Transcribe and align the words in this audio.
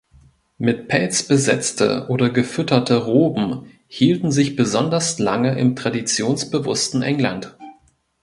Mit 0.57 0.87
Pelz 0.87 1.21
besetzte 1.21 2.07
oder 2.09 2.31
gefütterte 2.31 3.05
Roben 3.05 3.67
hielten 3.85 4.31
sich 4.31 4.55
besonders 4.55 5.19
lange 5.19 5.55
im 5.59 5.75
traditionsbewussten 5.75 7.03
England. 7.03 7.55